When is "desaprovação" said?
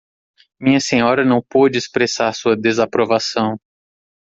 2.57-3.59